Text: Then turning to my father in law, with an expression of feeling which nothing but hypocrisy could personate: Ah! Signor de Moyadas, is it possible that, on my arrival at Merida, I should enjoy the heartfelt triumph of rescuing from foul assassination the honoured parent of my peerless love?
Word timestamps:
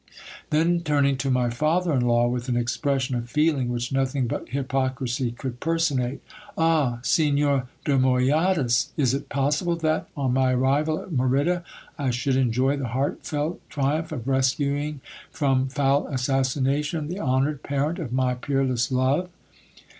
Then 0.49 0.79
turning 0.81 1.15
to 1.17 1.29
my 1.29 1.51
father 1.51 1.93
in 1.93 2.01
law, 2.01 2.27
with 2.27 2.49
an 2.49 2.57
expression 2.57 3.13
of 3.15 3.29
feeling 3.29 3.69
which 3.69 3.91
nothing 3.91 4.25
but 4.25 4.49
hypocrisy 4.49 5.29
could 5.29 5.59
personate: 5.59 6.23
Ah! 6.57 6.97
Signor 7.03 7.67
de 7.85 7.99
Moyadas, 7.99 8.89
is 8.97 9.13
it 9.13 9.29
possible 9.29 9.75
that, 9.75 10.07
on 10.17 10.33
my 10.33 10.55
arrival 10.55 10.99
at 11.03 11.11
Merida, 11.11 11.63
I 11.99 12.09
should 12.09 12.35
enjoy 12.35 12.77
the 12.77 12.87
heartfelt 12.87 13.61
triumph 13.69 14.11
of 14.11 14.27
rescuing 14.27 15.01
from 15.29 15.67
foul 15.67 16.07
assassination 16.07 17.07
the 17.07 17.19
honoured 17.19 17.61
parent 17.61 17.99
of 17.99 18.11
my 18.11 18.33
peerless 18.33 18.91
love? 18.91 19.29